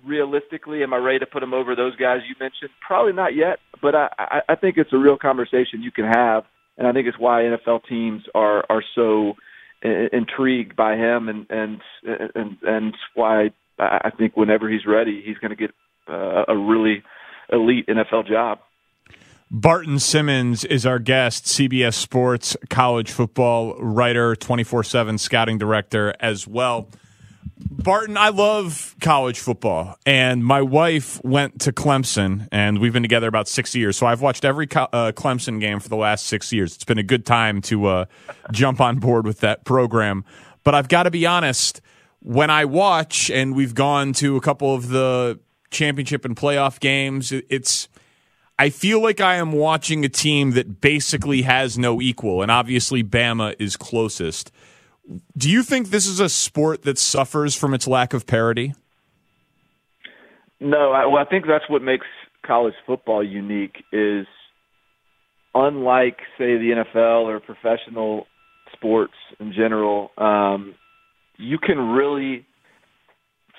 realistically, 0.06 0.84
am 0.84 0.94
I 0.94 0.98
ready 0.98 1.20
to 1.20 1.26
put 1.26 1.42
him 1.42 1.54
over 1.54 1.76
those 1.76 1.96
guys 1.96 2.20
you 2.28 2.36
mentioned? 2.40 2.70
Probably 2.86 3.14
not 3.14 3.36
yet, 3.36 3.60
but 3.82 3.96
I, 3.96 4.10
I, 4.18 4.42
I 4.50 4.56
think 4.56 4.78
it's 4.78 4.94
a 4.94 4.98
real 4.98 5.18
conversation 5.18 5.82
you 5.82 5.92
can 5.92 6.06
have, 6.06 6.44
and 6.78 6.88
I 6.88 6.92
think 6.92 7.08
it's 7.08 7.20
why 7.20 7.42
NFL 7.42 7.82
teams 7.88 8.24
are 8.36 8.66
are 8.70 8.84
so 8.94 9.34
intrigued 9.82 10.76
by 10.76 10.96
him, 10.96 11.28
and 11.28 11.46
and 11.50 11.82
and 12.36 12.58
and 12.62 12.96
why 13.16 13.52
I 13.80 14.12
think 14.18 14.36
whenever 14.36 14.70
he's 14.70 14.86
ready, 14.86 15.22
he's 15.26 15.38
going 15.38 15.52
to 15.52 15.56
get 15.56 15.72
uh, 16.08 16.44
a 16.48 16.58
really 16.58 17.04
elite 17.52 17.88
NFL 17.88 18.28
job. 18.28 18.60
Barton 19.52 19.98
Simmons 19.98 20.64
is 20.64 20.86
our 20.86 21.00
guest, 21.00 21.46
CBS 21.46 21.96
Sports 21.96 22.56
college 22.70 23.10
football 23.10 23.74
writer, 23.80 24.36
24 24.36 24.84
7 24.84 25.18
scouting 25.18 25.58
director 25.58 26.14
as 26.20 26.48
well. 26.48 26.90
Barton, 27.58 28.16
I 28.16 28.30
love 28.30 28.96
college 29.02 29.40
football, 29.40 29.98
and 30.06 30.46
my 30.46 30.62
wife 30.62 31.24
went 31.24 31.62
to 31.62 31.72
Clemson, 31.72 32.48
and 32.52 32.80
we've 32.80 32.94
been 32.94 33.04
together 33.04 33.28
about 33.28 33.48
six 33.48 33.76
years. 33.76 33.98
So 33.98 34.06
I've 34.06 34.22
watched 34.22 34.46
every 34.46 34.66
uh, 34.66 35.12
Clemson 35.14 35.60
game 35.60 35.80
for 35.80 35.90
the 35.90 35.96
last 35.96 36.28
six 36.28 36.54
years. 36.54 36.76
It's 36.76 36.86
been 36.86 37.00
a 37.00 37.04
good 37.04 37.26
time 37.26 37.62
to 37.64 37.86
uh, 37.88 38.06
jump 38.52 38.80
on 38.80 39.00
board 39.00 39.26
with 39.26 39.40
that 39.40 39.66
program. 39.66 40.26
But 40.64 40.76
I've 40.76 40.90
got 40.90 41.04
to 41.04 41.12
be 41.12 41.26
honest, 41.26 41.82
when 42.22 42.50
I 42.50 42.66
watch, 42.66 43.30
and 43.30 43.56
we've 43.56 43.74
gone 43.74 44.14
to 44.14 44.36
a 44.36 44.42
couple 44.42 44.74
of 44.74 44.90
the 44.90 45.40
championship 45.72 46.26
and 46.26 46.36
playoff 46.36 46.80
games, 46.80 47.32
it's 47.32 47.88
I 48.58 48.70
feel 48.70 49.02
like 49.02 49.22
I 49.22 49.36
am 49.36 49.54
watching 49.54 50.04
a 50.04 50.10
team 50.10 50.52
that 50.52 50.82
basically 50.82 51.44
has 51.44 51.78
no 51.78 52.02
equal, 52.02 52.42
and 52.42 52.52
obviously 52.52 53.04
Bama 53.04 53.56
is 53.58 53.78
closest. 53.78 54.52
Do 55.38 55.50
you 55.50 55.64
think 55.64 55.90
this 55.90 56.06
is 56.06 56.20
a 56.20 56.30
sport 56.30 56.84
that 56.84 56.98
suffers 56.98 57.56
from 57.56 57.74
its 57.74 57.88
lack 57.88 58.14
of 58.14 58.28
parity? 58.28 58.74
No, 60.60 60.92
I, 60.92 61.06
well, 61.06 61.18
I 61.18 61.26
think 61.26 61.46
that's 61.48 61.70
what 61.70 61.82
makes 61.82 62.06
college 62.46 62.74
football 62.86 63.24
unique. 63.24 63.78
Is 63.94 64.28
unlike, 65.56 66.18
say, 66.38 66.58
the 66.58 66.84
NFL 66.84 67.26
or 67.26 67.40
professional 67.40 68.28
sports 68.74 69.14
in 69.40 69.54
general, 69.54 70.12
um, 70.18 70.76
you 71.40 71.58
can 71.58 71.78
really 71.78 72.46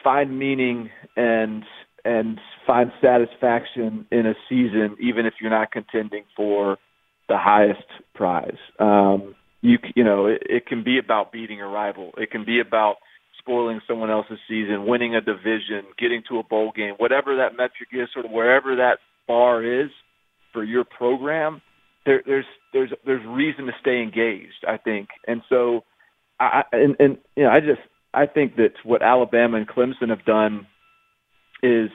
find 0.05 0.39
meaning 0.39 0.91
and 1.17 1.65
and 2.05 2.39
find 2.67 2.93
satisfaction 3.03 4.07
in 4.11 4.27
a 4.27 4.35
season, 4.49 4.97
even 5.01 5.27
if 5.27 5.35
you're 5.41 5.51
not 5.51 5.71
contending 5.71 6.25
for 6.35 6.79
the 7.29 7.37
highest 7.37 7.85
prize. 8.15 8.57
Um, 8.79 9.35
you 9.63 9.79
you 9.97 10.05
know 10.05 10.27
it, 10.27 10.43
it 10.49 10.67
can 10.67 10.85
be 10.85 10.99
about 10.99 11.33
beating 11.33 11.61
a 11.61 11.67
rival. 11.67 12.13
It 12.17 12.31
can 12.31 12.45
be 12.45 12.61
about 12.61 12.97
spoiling 13.39 13.81
someone 13.89 14.11
else's 14.11 14.39
season, 14.47 14.87
winning 14.87 15.15
a 15.15 15.21
division, 15.21 15.85
getting 15.99 16.23
to 16.29 16.39
a 16.39 16.43
bowl 16.43 16.73
game, 16.77 16.95
whatever 16.99 17.37
that 17.37 17.57
metric 17.57 17.89
is, 17.93 18.09
sort 18.13 18.27
of 18.27 18.31
wherever 18.31 18.77
that 18.77 18.99
bar 19.27 19.65
is 19.65 19.91
for 20.53 20.63
your 20.63 20.85
program. 20.85 21.63
There, 22.05 22.23
there's 22.27 22.45
there's 22.73 22.91
there's 23.07 23.25
reason 23.27 23.67
to 23.67 23.73
stay 23.81 24.03
engaged, 24.03 24.65
I 24.69 24.77
think, 24.77 25.09
and 25.27 25.43
so 25.49 25.85
I 26.41 26.63
and 26.73 26.97
and 26.99 27.19
you 27.37 27.45
know 27.45 27.51
I 27.51 27.61
just 27.61 27.81
I 28.13 28.27
think 28.27 28.57
that 28.57 28.73
what 28.85 29.03
Alabama 29.03 29.59
and 29.59 29.69
Clemson 29.69 30.09
have 30.09 30.25
done 30.25 30.67
is 31.63 31.91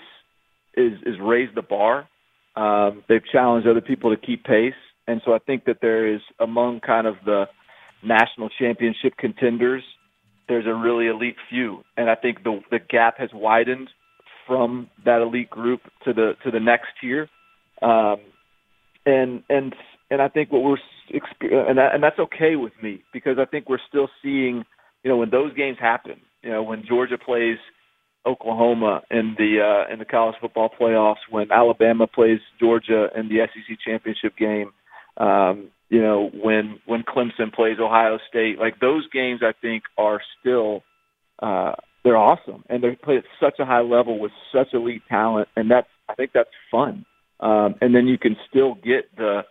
is 0.76 0.94
is 1.06 1.16
raise 1.22 1.50
the 1.56 1.62
bar. 1.62 2.08
Um, 2.56 3.04
they've 3.10 3.26
challenged 3.32 3.68
other 3.68 3.82
people 3.82 4.16
to 4.16 4.22
keep 4.22 4.46
pace, 4.46 4.74
and 5.08 5.22
so 5.26 5.34
I 5.34 5.40
think 5.40 5.66
that 5.66 5.78
there 5.82 6.14
is 6.14 6.22
among 6.40 6.80
kind 6.80 7.06
of 7.08 7.16
the 7.26 7.46
national 8.04 8.50
championship 8.50 9.18
contenders, 9.18 9.84
there's 10.48 10.66
a 10.68 10.74
really 10.74 11.08
elite 11.08 11.36
few, 11.50 11.84
and 11.98 12.10
I 12.10 12.16
think 12.16 12.44
the 12.44 12.62
the 12.72 12.80
gap 12.80 13.18
has 13.18 13.30
widened 13.34 13.90
from 14.48 14.90
that 15.04 15.22
elite 15.22 15.50
group 15.50 15.82
to 16.06 16.14
the 16.14 16.34
to 16.44 16.52
the 16.52 16.60
next 16.60 16.88
tier, 17.02 17.28
um, 17.82 18.18
and 19.06 19.44
and 19.50 19.74
and 20.10 20.22
I 20.22 20.28
think 20.28 20.52
what 20.52 20.64
we're 20.64 20.78
and 21.42 21.78
that, 21.78 21.94
and 21.94 22.04
that's 22.04 22.20
okay 22.20 22.56
with 22.56 22.74
me 22.82 23.04
because 23.14 23.38
I 23.40 23.46
think 23.46 23.70
we're 23.70 23.78
still 23.88 24.10
seeing, 24.22 24.64
you 25.04 25.10
know, 25.10 25.18
when 25.18 25.30
those 25.30 25.54
games 25.54 25.78
happen, 25.80 26.22
you 26.44 26.50
know, 26.50 26.64
when 26.64 26.84
Georgia 26.88 27.18
plays 27.18 27.58
Oklahoma 28.26 29.02
in 29.12 29.36
the 29.38 29.60
uh, 29.62 29.92
in 29.92 30.00
the 30.00 30.06
college 30.06 30.36
football 30.42 30.70
playoffs, 30.80 31.26
when 31.30 31.52
Alabama 31.52 32.08
plays 32.08 32.40
Georgia 32.60 33.08
in 33.16 33.30
the 33.30 33.48
SEC 33.54 33.78
championship 33.86 34.36
game, 34.38 34.72
um, 35.18 35.70
you 35.90 36.02
know, 36.02 36.30
when 36.34 36.80
when 36.86 37.04
Clemson 37.04 37.54
plays 37.54 37.78
Ohio 37.80 38.20
State, 38.30 38.60
like 38.60 38.80
those 38.80 39.08
games, 39.12 39.42
I 39.44 39.54
think 39.60 39.84
are 39.98 40.22
still 40.40 40.84
uh, 41.42 41.74
they're 42.04 42.18
awesome, 42.18 42.64
and 42.70 42.84
they 42.84 42.96
play 42.96 43.18
at 43.18 43.24
such 43.40 43.60
a 43.60 43.66
high 43.66 43.82
level 43.82 44.20
with 44.20 44.32
such 44.54 44.68
elite 44.74 45.04
talent, 45.10 45.50
and 45.56 45.70
that's 45.70 45.88
I 46.10 46.16
think 46.16 46.32
that's 46.34 46.50
fun. 46.72 47.06
Um, 47.40 47.76
and 47.82 47.94
then 47.94 48.08
you 48.08 48.18
can 48.18 48.38
still 48.50 48.76
get 48.76 49.16
the 49.18 49.42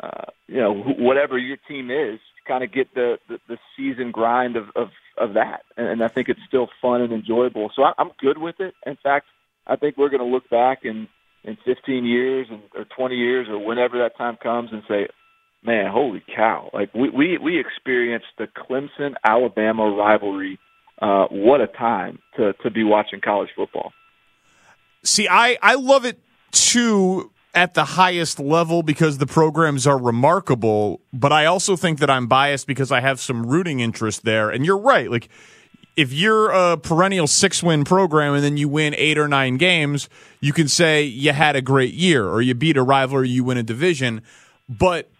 uh, 0.00 0.30
you 0.46 0.60
know 0.60 0.74
whatever 0.74 1.38
your 1.38 1.56
team 1.68 1.90
is, 1.90 2.18
kind 2.46 2.64
of 2.64 2.72
get 2.72 2.94
the, 2.94 3.18
the 3.28 3.38
the 3.48 3.58
season 3.76 4.10
grind 4.10 4.56
of 4.56 4.66
of 4.76 4.88
of 5.18 5.34
that, 5.34 5.62
and, 5.76 5.86
and 5.86 6.02
I 6.02 6.08
think 6.08 6.28
it's 6.28 6.40
still 6.46 6.68
fun 6.82 7.00
and 7.00 7.12
enjoyable. 7.12 7.70
So 7.74 7.82
I, 7.82 7.92
I'm 7.98 8.10
good 8.18 8.38
with 8.38 8.60
it. 8.60 8.74
In 8.86 8.96
fact, 9.02 9.26
I 9.66 9.76
think 9.76 9.96
we're 9.96 10.08
going 10.08 10.20
to 10.20 10.26
look 10.26 10.48
back 10.50 10.84
in 10.84 11.08
in 11.44 11.56
15 11.64 12.04
years 12.04 12.46
and, 12.50 12.62
or 12.74 12.84
20 12.96 13.16
years 13.16 13.48
or 13.48 13.58
whenever 13.58 13.98
that 13.98 14.16
time 14.16 14.38
comes 14.42 14.70
and 14.72 14.82
say, 14.88 15.08
man, 15.62 15.90
holy 15.90 16.22
cow! 16.34 16.70
Like 16.72 16.92
we 16.94 17.10
we 17.10 17.38
we 17.38 17.60
experienced 17.60 18.26
the 18.38 18.46
Clemson 18.46 19.14
Alabama 19.24 19.88
rivalry. 19.90 20.58
Uh, 21.00 21.26
what 21.30 21.60
a 21.60 21.66
time 21.66 22.18
to 22.36 22.52
to 22.62 22.70
be 22.70 22.84
watching 22.84 23.20
college 23.20 23.50
football. 23.54 23.92
See, 25.02 25.28
I 25.28 25.58
I 25.62 25.74
love 25.74 26.04
it 26.04 26.18
too 26.50 27.30
at 27.54 27.74
the 27.74 27.84
highest 27.84 28.40
level 28.40 28.82
because 28.82 29.18
the 29.18 29.26
programs 29.26 29.86
are 29.86 29.98
remarkable, 29.98 31.00
but 31.12 31.32
I 31.32 31.46
also 31.46 31.76
think 31.76 32.00
that 32.00 32.10
I'm 32.10 32.26
biased 32.26 32.66
because 32.66 32.90
I 32.90 33.00
have 33.00 33.20
some 33.20 33.46
rooting 33.46 33.80
interest 33.80 34.24
there. 34.24 34.50
And 34.50 34.66
you're 34.66 34.78
right, 34.78 35.10
like 35.10 35.28
if 35.96 36.12
you're 36.12 36.50
a 36.50 36.76
perennial 36.76 37.26
six 37.26 37.62
win 37.62 37.84
program 37.84 38.34
and 38.34 38.42
then 38.42 38.56
you 38.56 38.68
win 38.68 38.94
eight 38.96 39.16
or 39.16 39.28
nine 39.28 39.56
games, 39.56 40.08
you 40.40 40.52
can 40.52 40.66
say 40.68 41.04
you 41.04 41.32
had 41.32 41.54
a 41.54 41.62
great 41.62 41.94
year 41.94 42.26
or 42.28 42.42
you 42.42 42.54
beat 42.54 42.76
a 42.76 42.82
rival 42.82 43.18
or 43.18 43.24
you 43.24 43.44
win 43.44 43.58
a 43.58 43.62
division. 43.62 44.22
But 44.68 45.10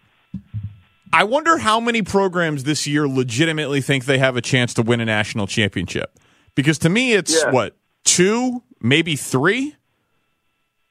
I 1.13 1.23
wonder 1.23 1.57
how 1.57 1.79
many 1.79 2.01
programs 2.01 2.65
this 2.65 2.85
year 2.85 3.07
legitimately 3.07 3.81
think 3.81 4.05
they 4.05 4.17
have 4.17 4.35
a 4.35 4.41
chance 4.41 4.73
to 4.73 4.81
win 4.81 4.99
a 4.99 5.05
national 5.05 5.47
championship. 5.47 6.19
Because 6.55 6.77
to 6.79 6.89
me, 6.89 7.13
it's 7.13 7.43
yeah. 7.43 7.51
what, 7.51 7.77
two, 8.03 8.63
maybe 8.81 9.15
three? 9.15 9.75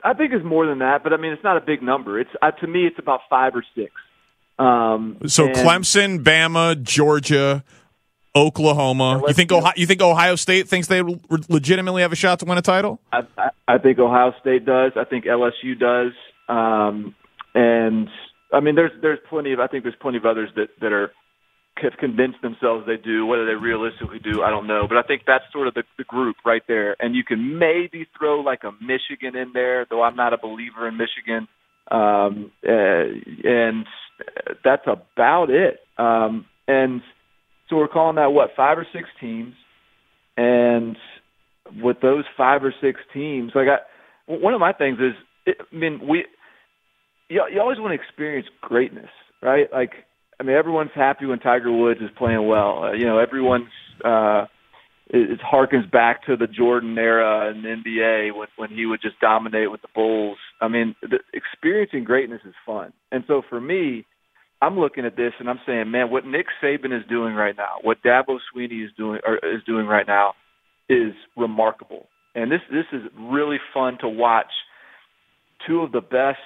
I 0.05 0.13
think 0.13 0.33
it's 0.35 0.45
more 0.45 0.67
than 0.67 0.81
that, 0.81 1.03
but 1.03 1.15
I 1.15 1.17
mean, 1.17 1.33
it's 1.33 1.43
not 1.43 1.57
a 1.57 1.63
big 1.63 1.83
number. 1.83 2.21
It's 2.21 2.31
uh, 2.43 2.51
to 2.51 2.67
me, 2.67 2.87
it's 2.87 2.99
about 2.99 3.21
five 3.31 3.55
or 3.55 3.65
six. 3.75 3.91
Um, 4.59 5.17
so 5.27 5.47
and, 5.47 5.57
Clemson, 5.57 6.23
Bama, 6.23 6.81
Georgia, 6.81 7.65
Oklahoma. 8.37 9.23
You 9.27 9.33
think 9.33 9.51
Ohio, 9.51 9.73
you 9.77 9.87
think 9.87 10.03
Ohio 10.03 10.37
State 10.37 10.69
thinks 10.69 10.89
they 10.89 11.03
legitimately 11.49 12.03
have 12.03 12.13
a 12.13 12.17
shot 12.17 12.41
to 12.41 12.45
win 12.45 12.59
a 12.59 12.63
title? 12.63 13.01
I, 13.13 13.21
I, 13.39 13.49
I 13.67 13.79
think 13.79 13.99
Ohio 13.99 14.35
State 14.41 14.67
does. 14.67 14.93
I 14.97 15.05
think 15.05 15.25
LSU 15.25 15.79
does. 15.79 16.13
Um, 16.49 17.15
and 17.55 18.09
I 18.53 18.61
mean, 18.61 18.75
there's 18.75 18.93
there's 19.01 19.21
plenty 19.31 19.53
of 19.53 19.61
I 19.61 19.69
think 19.69 19.85
there's 19.85 19.97
plenty 20.01 20.19
of 20.19 20.27
others 20.27 20.51
that 20.57 20.69
that 20.81 20.93
are 20.93 21.13
have 21.77 21.95
convinced 21.99 22.41
themselves 22.43 22.87
they 22.87 22.97
do. 22.97 23.27
Whether 23.27 23.47
they 23.47 23.55
realistically 23.55 24.19
do, 24.19 24.43
I 24.43 24.51
don't 24.51 24.67
know. 24.67 24.87
But 24.89 24.99
I 24.99 25.03
think 25.03 25.23
that's 25.27 25.45
sort 25.53 25.69
of 25.69 25.75
the, 25.75 25.85
the 25.99 26.05
group 26.05 26.37
right 26.45 26.63
there. 26.69 26.97
And 27.01 27.15
you 27.15 27.25
can 27.25 27.59
maybe 27.59 28.07
throw 28.17 28.41
like 28.41 28.63
a 28.65 28.73
Michigan 28.81 29.37
in 29.37 29.53
there, 29.53 29.87
though 29.89 30.03
I'm 30.03 30.17
not 30.17 30.33
a 30.33 30.39
believer 30.39 30.87
in 30.89 30.97
Michigan. 30.97 31.49
Um, 31.91 32.53
uh, 32.67 33.05
and 33.45 33.87
that's 34.65 34.87
about 34.87 35.51
it. 35.51 35.81
Um, 35.99 36.47
and 36.67 37.03
so 37.69 37.77
we're 37.77 37.89
calling 37.89 38.17
that 38.17 38.33
what 38.33 38.51
five 38.57 38.79
or 38.79 38.87
six 38.93 39.09
teams, 39.21 39.55
and 40.37 40.97
with 41.83 42.01
those 42.01 42.25
five 42.37 42.63
or 42.65 42.75
six 42.81 43.01
teams, 43.13 43.53
like 43.55 43.69
I, 43.69 43.79
one 44.27 44.55
of 44.55 44.61
my 44.61 44.73
things 44.73 44.99
is, 44.99 45.15
I 45.47 45.75
mean, 45.75 46.01
we, 46.09 46.25
you, 47.29 47.43
you 47.53 47.61
always 47.61 47.79
want 47.79 47.99
to 47.99 48.03
experience 48.03 48.47
greatness, 48.61 49.11
right? 49.43 49.67
Like, 49.73 49.93
I 50.39 50.43
mean, 50.43 50.57
everyone's 50.57 50.91
happy 50.95 51.27
when 51.27 51.39
Tiger 51.39 51.73
Woods 51.73 52.01
is 52.01 52.11
playing 52.17 52.47
well. 52.47 52.85
Uh, 52.85 52.93
you 52.93 53.05
know, 53.05 53.19
everyone's 53.19 53.71
uh, 54.05 54.47
it, 55.09 55.33
it 55.33 55.41
harkens 55.41 55.91
back 55.91 56.27
to 56.27 56.37
the 56.37 56.47
Jordan 56.47 56.97
era 56.99 57.51
in 57.51 57.63
the 57.63 57.69
NBA 57.69 58.37
when 58.37 58.49
when 58.57 58.71
he 58.71 58.87
would 58.87 59.01
just 59.01 59.21
dominate 59.21 59.71
with 59.71 59.83
the 59.83 59.89
Bulls. 59.95 60.39
I 60.61 60.69
mean, 60.69 60.95
the, 61.03 61.19
experiencing 61.33 62.05
greatness 62.05 62.41
is 62.45 62.55
fun, 62.67 62.93
and 63.13 63.25
so 63.27 63.43
for 63.49 63.61
me, 63.61 64.07
I'm 64.61 64.79
looking 64.79 65.05
at 65.05 65.17
this 65.17 65.33
and 65.39 65.49
I'm 65.49 65.61
saying, 65.67 65.91
man, 65.91 66.11
what 66.11 66.27
Nick 66.27 66.47
Saban 66.63 66.97
is 66.97 67.07
doing 67.09 67.35
right 67.35 67.57
now, 67.57 67.77
what 67.83 68.03
Dabo 68.03 68.39
Swinney 68.55 68.85
is 68.85 68.91
doing 68.97 69.21
or 69.27 69.37
is 69.37 69.63
doing 69.67 69.87
right 69.87 70.07
now, 70.07 70.33
is 70.89 71.13
remarkable. 71.37 72.07
And 72.35 72.51
this 72.51 72.61
this 72.71 72.87
is 72.93 73.03
really 73.19 73.59
fun 73.73 73.99
to 74.01 74.09
watch. 74.09 74.51
Two 75.67 75.81
of 75.81 75.93
the 75.93 76.01
best 76.01 76.39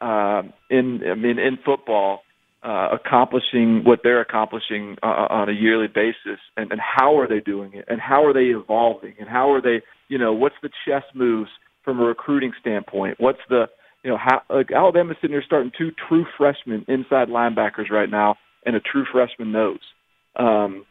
uh, 0.00 0.42
in 0.70 1.00
I 1.10 1.14
mean 1.14 1.38
in 1.38 1.58
football 1.64 2.22
uh, 2.62 2.88
accomplishing 2.92 3.82
what 3.84 4.00
they're 4.02 4.20
accomplishing 4.20 4.96
uh, 5.02 5.26
on 5.30 5.48
a 5.48 5.52
yearly 5.52 5.86
basis, 5.86 6.40
and, 6.56 6.72
and 6.72 6.80
how 6.80 7.18
are 7.18 7.28
they 7.28 7.40
doing 7.40 7.72
it, 7.74 7.84
and 7.88 8.00
how 8.00 8.24
are 8.24 8.32
they 8.32 8.46
evolving, 8.46 9.14
and 9.20 9.28
how 9.28 9.52
are 9.52 9.62
they, 9.62 9.82
you 10.08 10.18
know, 10.18 10.32
what's 10.32 10.56
the 10.62 10.70
chess 10.86 11.04
moves 11.14 11.50
from 11.84 12.00
a 12.00 12.04
recruiting 12.04 12.52
standpoint? 12.60 13.16
What's 13.18 13.40
the 13.48 13.66
you 14.04 14.10
know, 14.10 14.18
how, 14.18 14.42
like 14.48 14.70
Alabama's 14.70 15.16
sitting 15.20 15.34
there 15.34 15.42
starting 15.44 15.72
two 15.76 15.90
true 16.08 16.24
freshmen 16.36 16.84
inside 16.88 17.28
linebackers 17.28 17.90
right 17.90 18.08
now, 18.08 18.36
and 18.64 18.76
a 18.76 18.80
true 18.80 19.04
freshman 19.10 19.52
nose. 19.52 19.80
Um, 20.36 20.84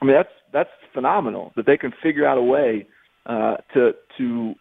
I 0.00 0.04
mean, 0.04 0.14
that's 0.16 0.32
that's 0.52 0.70
phenomenal 0.94 1.52
that 1.56 1.66
they 1.66 1.76
can 1.76 1.92
figure 2.02 2.26
out 2.26 2.38
a 2.38 2.42
way 2.42 2.86
uh, 3.26 3.56
to 3.74 3.92
to 4.18 4.54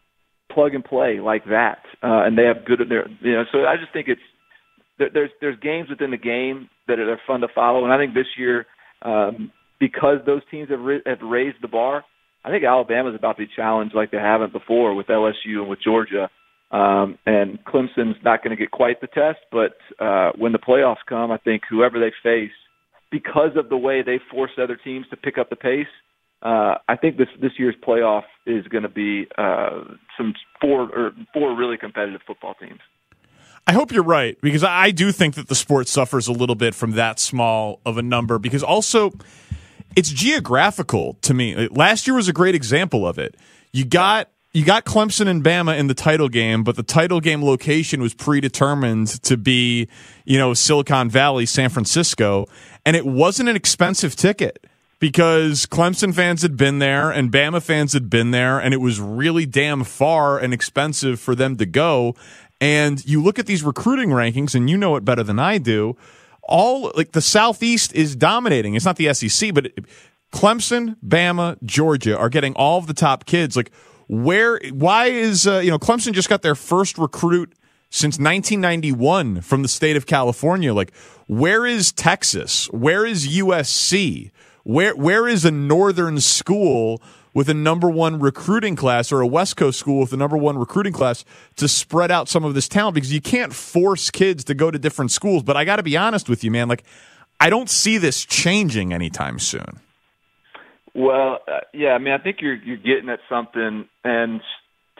plug 0.51 0.73
and 0.73 0.83
play 0.83 1.19
like 1.19 1.45
that, 1.45 1.79
uh, 2.03 2.23
and 2.25 2.37
they 2.37 2.43
have 2.43 2.65
good. 2.65 2.79
You 3.21 3.31
know, 3.31 3.43
so 3.51 3.59
I 3.59 3.75
just 3.77 3.93
think 3.93 4.07
it's 4.07 4.21
there's 4.97 5.31
there's 5.41 5.59
games 5.59 5.89
within 5.89 6.11
the 6.11 6.17
game 6.17 6.69
that 6.87 6.99
are 6.99 7.19
fun 7.27 7.41
to 7.41 7.47
follow, 7.53 7.83
and 7.83 7.93
I 7.93 7.97
think 7.97 8.13
this 8.13 8.27
year, 8.37 8.65
um, 9.01 9.51
because 9.79 10.19
those 10.25 10.41
teams 10.49 10.69
have 10.69 10.79
ri- 10.79 11.01
have 11.05 11.21
raised 11.21 11.57
the 11.61 11.67
bar, 11.67 12.03
I 12.43 12.49
think 12.49 12.63
Alabama's 12.63 13.15
about 13.15 13.37
to 13.37 13.45
be 13.45 13.51
challenged 13.55 13.95
like 13.95 14.11
they 14.11 14.17
haven't 14.17 14.53
before 14.53 14.93
with 14.93 15.07
LSU 15.07 15.59
and 15.59 15.67
with 15.67 15.79
Georgia. 15.83 16.29
Um, 16.71 17.17
and 17.25 17.59
Clemson's 17.63 18.17
not 18.23 18.43
going 18.43 18.55
to 18.55 18.61
get 18.61 18.71
quite 18.71 18.99
the 18.99 19.07
test, 19.07 19.39
but 19.51 19.77
uh, 20.03 20.31
when 20.37 20.51
the 20.51 20.59
playoffs 20.59 21.05
come, 21.07 21.31
I 21.31 21.37
think 21.37 21.61
whoever 21.69 21.99
they 21.99 22.11
face, 22.23 22.51
because 23.11 23.51
of 23.55 23.69
the 23.69 23.77
way 23.77 24.01
they 24.01 24.19
force 24.31 24.51
other 24.61 24.75
teams 24.75 25.05
to 25.09 25.17
pick 25.17 25.37
up 25.37 25.49
the 25.49 25.55
pace, 25.55 25.87
uh, 26.41 26.75
I 26.87 26.95
think 26.99 27.17
this 27.17 27.27
this 27.41 27.53
year's 27.57 27.75
playoff 27.87 28.23
is 28.45 28.67
going 28.67 28.83
to 28.83 28.89
be 28.89 29.25
uh, 29.37 29.95
some 30.17 30.33
four 30.61 30.81
or 30.95 31.11
four 31.33 31.55
really 31.55 31.77
competitive 31.77 32.21
football 32.27 32.55
teams. 32.59 32.79
I 33.67 33.73
hope 33.73 33.91
you're 33.91 34.03
right 34.03 34.39
because 34.41 34.63
I 34.63 34.91
do 34.91 35.11
think 35.11 35.35
that 35.35 35.47
the 35.47 35.55
sport 35.55 35.87
suffers 35.87 36.27
a 36.27 36.31
little 36.31 36.55
bit 36.55 36.75
from 36.75 36.91
that 36.91 37.19
small 37.19 37.81
of 37.85 37.97
a 37.97 38.03
number 38.03 38.37
because 38.37 38.61
also 38.61 39.11
it's 39.95 40.09
geographical 40.09 41.17
to 41.21 41.33
me. 41.33 41.67
Last 41.69 42.05
year 42.05 42.15
was 42.15 42.27
a 42.27 42.33
great 42.33 42.53
example 42.53 43.07
of 43.07 43.17
it. 43.17 43.35
You 43.71 43.85
got 43.85 44.29
you 44.53 44.63
got 44.63 44.85
Clemson 44.85 45.27
and 45.27 45.43
Bama 45.43 45.77
in 45.77 45.87
the 45.87 45.93
title 45.93 46.29
game, 46.29 46.63
but 46.63 46.77
the 46.77 46.83
title 46.83 47.19
game 47.19 47.43
location 47.43 48.01
was 48.01 48.13
predetermined 48.13 49.21
to 49.23 49.35
be, 49.35 49.89
you 50.23 50.37
know, 50.37 50.53
Silicon 50.53 51.09
Valley, 51.09 51.45
San 51.45 51.69
Francisco, 51.69 52.45
and 52.85 52.95
it 52.95 53.05
wasn't 53.05 53.49
an 53.49 53.57
expensive 53.57 54.15
ticket 54.15 54.65
because 54.99 55.65
Clemson 55.65 56.13
fans 56.13 56.41
had 56.41 56.55
been 56.55 56.79
there 56.79 57.11
and 57.11 57.33
Bama 57.33 57.61
fans 57.61 57.91
had 57.91 58.09
been 58.09 58.31
there, 58.31 58.57
and 58.59 58.73
it 58.73 58.77
was 58.77 59.01
really 59.01 59.45
damn 59.45 59.83
far 59.83 60.39
and 60.39 60.53
expensive 60.53 61.19
for 61.19 61.35
them 61.35 61.57
to 61.57 61.65
go. 61.65 62.15
And 62.61 63.05
you 63.05 63.21
look 63.21 63.39
at 63.39 63.45
these 63.45 63.63
recruiting 63.63 64.09
rankings, 64.09 64.55
and 64.55 64.69
you 64.69 64.77
know 64.77 64.95
it 64.95 65.05
better 65.05 65.23
than 65.23 65.39
I 65.39 65.57
do. 65.57 65.97
All 66.43 66.91
like 66.95 67.11
the 67.11 67.21
Southeast 67.21 67.93
is 67.93 68.15
dominating. 68.15 68.75
It's 68.75 68.85
not 68.85 68.97
the 68.97 69.13
SEC, 69.13 69.53
but 69.53 69.67
it, 69.67 69.85
Clemson, 70.31 70.97
Bama, 71.05 71.61
Georgia 71.63 72.17
are 72.17 72.29
getting 72.29 72.53
all 72.55 72.77
of 72.77 72.87
the 72.87 72.93
top 72.93 73.25
kids. 73.25 73.55
Like, 73.55 73.71
where? 74.07 74.59
Why 74.71 75.07
is 75.07 75.47
uh, 75.47 75.59
you 75.59 75.71
know 75.71 75.79
Clemson 75.79 76.13
just 76.13 76.29
got 76.29 76.41
their 76.41 76.55
first 76.55 76.97
recruit 76.97 77.53
since 77.89 78.15
1991 78.19 79.41
from 79.41 79.61
the 79.61 79.67
state 79.67 79.95
of 79.95 80.05
California? 80.05 80.73
Like, 80.73 80.93
where 81.27 81.65
is 81.65 81.91
Texas? 81.91 82.67
Where 82.71 83.05
is 83.05 83.27
USC? 83.27 84.31
Where 84.63 84.95
where 84.95 85.27
is 85.27 85.45
a 85.45 85.51
northern 85.51 86.19
school 86.19 87.01
with 87.35 87.49
a 87.49 87.53
number 87.53 87.89
one 87.89 88.17
recruiting 88.17 88.75
class 88.75 89.11
or 89.11 89.21
a 89.21 89.27
West 89.27 89.57
Coast 89.57 89.77
school 89.77 89.99
with 89.99 90.13
a 90.13 90.17
number 90.17 90.37
one 90.37 90.57
recruiting 90.57 90.93
class 90.93 91.23
to 91.57 91.67
spread 91.67 92.09
out 92.09 92.27
some 92.27 92.43
of 92.43 92.55
this 92.55 92.67
talent 92.67 92.95
because 92.95 93.13
you 93.13 93.21
can't 93.21 93.53
force 93.53 94.09
kids 94.09 94.43
to 94.45 94.55
go 94.55 94.71
to 94.71 94.79
different 94.79 95.11
schools. 95.11 95.43
But 95.43 95.57
I 95.57 95.65
got 95.65 95.75
to 95.75 95.83
be 95.83 95.97
honest 95.97 96.29
with 96.29 96.43
you, 96.43 96.49
man. 96.49 96.67
Like, 96.69 96.83
I 97.39 97.51
don't 97.51 97.69
see 97.69 97.97
this 97.97 98.25
changing 98.25 98.93
anytime 98.93 99.37
soon. 99.37 99.81
Well, 100.95 101.39
uh, 101.47 101.59
yeah, 101.73 101.89
I 101.89 101.97
mean, 101.97 102.13
I 102.13 102.17
think 102.17 102.37
you're 102.39 102.55
you're 102.55 102.77
getting 102.77 103.09
at 103.09 103.19
something, 103.29 103.87
and 104.05 104.41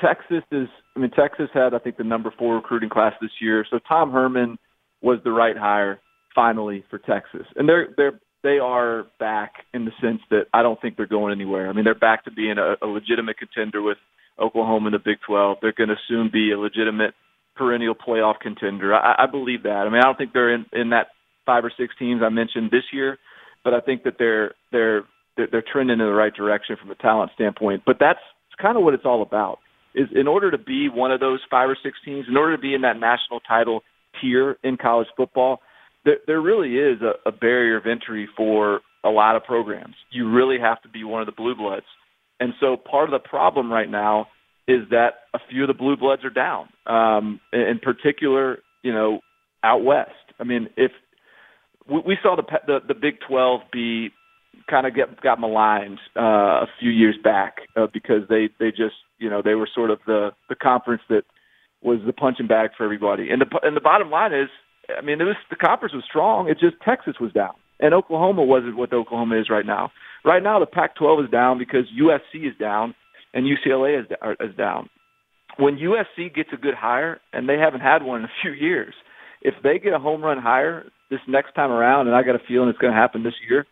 Texas 0.04 0.44
is. 0.52 0.68
I 0.98 1.00
mean, 1.00 1.12
Texas 1.12 1.50
had 1.54 1.74
I 1.74 1.80
think 1.80 1.96
the 1.96 2.04
number 2.04 2.34
four 2.38 2.56
recruiting 2.56 2.90
class 2.90 3.14
this 3.22 3.32
year, 3.40 3.66
so 3.70 3.80
Tom 3.80 4.12
Herman 4.12 4.58
was 5.02 5.20
the 5.24 5.32
right 5.32 5.58
hire 5.58 6.02
finally 6.34 6.84
for 6.90 7.00
Texas, 7.00 7.48
and 7.56 7.70
they're 7.70 7.88
they're 7.96 8.20
they 8.46 8.60
are 8.60 9.08
back 9.20 9.54
in 9.74 9.86
the 9.86 9.92
sense 10.00 10.22
that 10.30 10.44
I 10.54 10.62
don't 10.62 10.80
think 10.80 10.96
they're 10.96 11.08
going 11.08 11.34
anywhere. 11.34 11.68
I 11.68 11.74
mean, 11.74 11.84
they're 11.84 11.96
back 11.96 12.26
to 12.26 12.32
being 12.32 12.58
a, 12.60 12.76
a 12.80 12.86
legitimate 12.86 13.40
contender 13.40 13.82
with 13.82 13.98
Oklahoma 14.40 14.88
in 14.88 14.94
the 14.94 15.00
Big 15.00 15.18
12. 15.26 15.58
They're 15.62 15.74
going 15.74 15.90
to 15.90 15.96
soon 16.08 16.30
be 16.32 16.52
a 16.52 16.60
legitimate 16.60 17.16
perennial 17.56 17.96
playoff 17.96 18.40
contender. 18.40 18.94
I, 18.94 19.24
I 19.24 19.26
believe 19.26 19.64
that. 19.64 19.86
I 19.88 19.90
mean, 19.90 20.00
I 20.00 20.04
don't 20.04 20.18
think 20.18 20.32
they're 20.32 20.54
in 20.54 20.66
in 20.74 20.92
that 20.92 21.08
five 21.46 21.66
or 21.66 21.72
six 21.76 21.96
teams 21.98 22.22
I 22.24 22.30
mentioned 22.30 22.70
this 22.70 22.84
year, 22.94 23.18
but 23.64 23.74
I 23.74 23.82
think 23.82 24.04
that 24.04 24.18
they're 24.20 24.54
they're 24.72 25.06
they're, 25.38 25.48
they're 25.52 25.64
trending 25.74 26.00
in 26.00 26.06
the 26.06 26.14
right 26.14 26.34
direction 26.34 26.78
from 26.80 26.92
a 26.92 26.96
talent 26.96 27.32
standpoint. 27.34 27.82
But 27.84 27.98
that's 28.00 28.20
kind 28.62 28.78
of 28.78 28.84
what 28.84 28.94
it's 28.94 29.06
all 29.06 29.24
about. 29.24 29.58
Is 29.96 30.08
in 30.14 30.28
order 30.28 30.52
to 30.52 30.58
be 30.60 30.88
one 30.88 31.12
of 31.12 31.20
those 31.20 31.40
five 31.50 31.68
or 31.70 31.78
six 31.82 31.98
teams, 32.06 32.26
in 32.30 32.38
order 32.38 32.56
to 32.56 32.62
be 32.62 32.76
in 32.76 32.82
that 32.82 33.00
national 33.00 33.40
title 33.40 33.82
tier 34.22 34.58
in 34.64 34.78
college 34.78 35.08
football, 35.18 35.62
there, 36.06 36.18
there 36.28 36.42
really 36.42 36.78
is 36.78 37.02
a, 37.02 37.14
a 37.28 37.32
barrier 37.32 37.78
of 37.78 37.86
entry 37.86 38.30
for 38.38 38.82
a 39.04 39.10
lot 39.10 39.36
of 39.36 39.44
programs. 39.44 39.96
You 40.12 40.30
really 40.30 40.60
have 40.60 40.82
to 40.84 40.90
be 40.90 41.04
one 41.04 41.22
of 41.22 41.26
the 41.26 41.32
blue 41.32 41.56
bloods. 41.56 41.86
And 42.40 42.54
so 42.60 42.78
part 42.78 43.06
of 43.06 43.12
the 43.12 43.28
problem 43.28 43.72
right 43.72 43.90
now 43.90 44.28
is 44.68 44.90
that 44.90 45.16
a 45.34 45.40
few 45.50 45.64
of 45.64 45.68
the 45.68 45.74
blue 45.74 45.96
bloods 45.96 46.24
are 46.24 46.30
down. 46.30 46.70
Um, 46.88 47.40
in 47.54 47.80
particular, 47.82 48.60
you 48.84 48.94
know, 48.94 49.20
out 49.64 49.84
west. 49.84 50.12
I 50.40 50.44
mean, 50.44 50.70
if 50.76 50.92
we, 51.90 52.00
we 52.06 52.18
saw 52.22 52.36
the, 52.36 52.44
the 52.66 52.80
the 52.88 52.94
Big 52.94 53.20
12 53.28 53.62
be 53.72 54.10
kind 54.70 54.88
of 54.88 54.96
get 54.96 55.22
got 55.22 55.40
maligned 55.40 56.00
uh, 56.18 56.64
a 56.64 56.68
few 56.80 56.90
years 56.90 57.16
back 57.24 57.58
uh, 57.76 57.88
because 57.94 58.28
they 58.30 58.50
they 58.60 58.72
just 58.72 58.96
you 59.20 59.30
know 59.30 59.42
they 59.44 59.56
were 59.56 59.70
sort 59.74 59.92
of 59.92 60.00
the 60.06 60.32
the 60.50 60.56
conference 60.56 61.04
that 61.10 61.24
was 61.82 62.00
the 62.06 62.14
punching 62.14 62.48
bag 62.48 62.72
for 62.78 62.84
everybody. 62.84 63.30
And 63.30 63.42
the 63.42 63.60
and 63.64 63.76
the 63.76 63.82
bottom 63.82 64.10
line 64.10 64.34
is, 64.34 64.50
I 64.98 65.02
mean, 65.02 65.22
it 65.22 65.26
was 65.26 65.36
the 65.50 65.56
conference 65.56 65.94
was 65.94 66.04
strong. 66.08 66.50
It 66.50 66.60
just 66.60 66.76
Texas 66.84 67.16
was 67.20 67.32
down, 67.34 67.54
and 67.80 67.94
Oklahoma 67.94 68.44
wasn't 68.44 68.78
what 68.78 68.94
Oklahoma 68.94 69.40
is 69.40 69.50
right 69.50 69.66
now. 69.66 69.92
Right 70.24 70.42
now, 70.42 70.60
the 70.60 70.66
Pac-12 70.66 71.26
is 71.26 71.32
down 71.32 71.60
because 71.60 71.86
USC 72.00 72.48
is 72.48 72.58
down 72.60 72.96
and 73.34 73.46
UCLA 73.46 74.00
is, 74.00 74.06
is 74.40 74.56
down. 74.56 74.90
When 75.58 75.78
USC 75.78 76.34
gets 76.34 76.50
a 76.52 76.58
good 76.58 76.74
hire, 76.74 77.20
and 77.32 77.48
they 77.48 77.58
haven't 77.58 77.82
had 77.82 78.02
one 78.02 78.22
in 78.22 78.26
a 78.26 78.32
few 78.42 78.52
years, 78.52 78.94
if 79.42 79.54
they 79.62 79.78
get 79.78 79.94
a 79.94 80.00
home 80.00 80.24
run 80.24 80.40
hire 80.40 80.86
this 81.12 81.20
next 81.28 81.54
time 81.54 81.72
around, 81.72 82.08
and 82.08 82.16
I 82.16 82.24
got 82.24 82.36
a 82.36 82.40
feeling 82.48 82.70
it's 82.70 82.80
going 82.80 82.94
to 82.94 83.00
happen 83.00 83.24
this 83.24 83.36
year, 83.48 83.68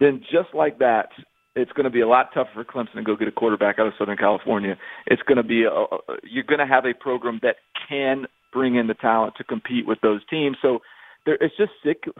then 0.00 0.20
just 0.32 0.52
like 0.54 0.78
that, 0.80 1.10
it's 1.54 1.70
going 1.72 1.84
to 1.84 1.90
be 1.90 2.00
a 2.00 2.08
lot 2.08 2.30
tougher 2.34 2.50
for 2.54 2.64
Clemson 2.64 2.94
to 2.94 3.02
go 3.02 3.14
get 3.14 3.28
a 3.28 3.32
quarterback 3.32 3.78
out 3.78 3.86
of 3.86 3.92
Southern 3.98 4.16
California. 4.16 4.76
It's 5.06 5.22
going 5.22 5.36
to 5.36 5.44
be 5.44 5.64
a, 5.64 5.86
you're 6.24 6.44
going 6.44 6.58
to 6.58 6.66
have 6.66 6.84
a 6.86 6.94
program 6.94 7.38
that 7.42 7.56
can 7.88 8.26
bring 8.52 8.76
in 8.76 8.86
the 8.86 8.94
talent 8.94 9.34
to 9.38 9.44
compete 9.44 9.86
with 9.86 9.98
those 10.02 10.20
teams. 10.28 10.56
So 10.62 10.80
there, 11.26 11.38
it's 11.40 11.56
just 11.56 11.72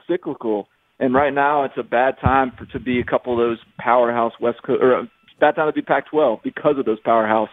cyclical. 0.09 0.69
And 0.99 1.15
right 1.15 1.33
now, 1.33 1.65
it's 1.65 1.75
a 1.77 1.83
bad 1.83 2.17
time 2.21 2.53
for 2.57 2.67
to 2.67 2.81
be 2.81 3.01
a 3.01 3.05
couple 3.05 3.33
of 3.33 3.39
those 3.39 3.59
powerhouse 3.79 4.33
West 4.41 4.63
Coast 4.65 4.83
or 4.83 5.09
bad 5.41 5.57
time 5.57 5.69
to 5.69 5.73
be 5.73 5.83
Pac-12 5.83 6.43
because 6.45 6.77
of 6.79 6.85
those 6.85 7.01
powerhouse 7.01 7.49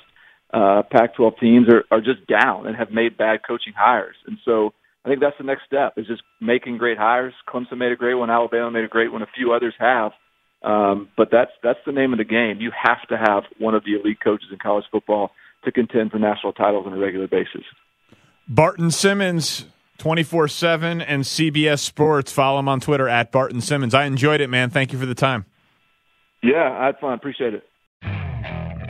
uh, 0.54 0.84
Pac-12 0.92 1.40
teams 1.40 1.68
are, 1.70 1.84
are 1.92 2.02
just 2.02 2.28
down 2.28 2.68
and 2.68 2.76
have 2.76 2.92
made 2.92 3.18
bad 3.18 3.40
coaching 3.48 3.74
hires. 3.76 4.16
And 4.28 4.38
so 4.46 4.74
I 5.06 5.10
think 5.10 5.22
that's 5.22 5.38
the 5.38 5.44
next 5.44 5.64
step 5.66 5.94
is 5.98 6.08
just 6.08 6.22
making 6.42 6.78
great 6.78 6.98
hires. 6.98 7.34
Clemson 7.48 7.78
made 7.78 7.92
a 7.92 7.96
great 7.96 8.16
one. 8.16 8.30
Alabama 8.30 8.70
made 8.70 8.84
a 8.84 8.90
great 8.90 9.12
one. 9.12 9.22
A 9.22 9.28
few 9.36 9.54
others 9.54 9.74
have. 9.80 10.12
Um, 10.62 11.08
but 11.16 11.30
that's 11.32 11.52
that's 11.64 11.80
the 11.86 11.94
name 11.94 12.12
of 12.12 12.20
the 12.20 12.26
game. 12.26 12.58
You 12.60 12.72
have 12.76 13.08
to 13.08 13.18
have 13.18 13.44
one 13.60 13.76
of 13.76 13.86
the 13.86 13.94
elite 13.94 14.20
coaches 14.22 14.50
in 14.52 14.60
college 14.60 14.84
football 14.92 15.32
to 15.64 15.72
contend 15.72 16.12
for 16.12 16.20
national 16.20 16.52
titles 16.52 16.86
on 16.86 16.94
a 16.94 16.98
regular 16.98 17.28
basis. 17.28 17.64
Barton 18.50 18.90
Simmons, 18.90 19.66
24 20.00 20.48
7 20.48 21.02
and 21.02 21.24
CBS 21.24 21.80
Sports. 21.80 22.32
Follow 22.32 22.58
him 22.58 22.68
on 22.68 22.80
Twitter 22.80 23.08
at 23.08 23.32
Barton 23.32 23.62
Simmons. 23.62 23.94
I 23.94 24.06
enjoyed 24.06 24.42
it, 24.42 24.50
man. 24.50 24.72
Thank 24.72 24.92
you 24.92 24.98
for 24.98 25.06
the 25.06 25.14
time. 25.14 25.46
Yeah, 26.42 26.76
I 26.80 26.88
had 26.88 27.00
fun. 27.00 27.14
Appreciate 27.14 27.54
it. 27.54 27.64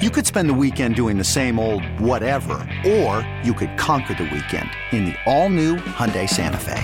You 0.01 0.09
could 0.09 0.25
spend 0.25 0.49
the 0.49 0.53
weekend 0.53 0.95
doing 0.95 1.17
the 1.17 1.25
same 1.25 1.59
old 1.59 1.83
whatever, 1.99 2.53
or 2.87 3.29
you 3.43 3.53
could 3.53 3.77
conquer 3.77 4.13
the 4.13 4.23
weekend 4.23 4.69
in 4.93 5.03
the 5.05 5.15
all-new 5.25 5.75
Hyundai 5.75 6.29
Santa 6.29 6.57
Fe. 6.57 6.81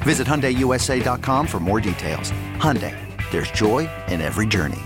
Visit 0.00 0.26
HyundaiUSA.com 0.26 1.46
for 1.46 1.60
more 1.60 1.80
details. 1.80 2.32
Hyundai, 2.56 2.98
there's 3.30 3.52
joy 3.52 3.88
in 4.08 4.20
every 4.20 4.46
journey. 4.46 4.80